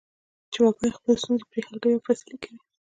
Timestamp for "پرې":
1.51-1.61